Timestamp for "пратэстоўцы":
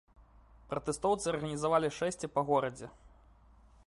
0.71-1.25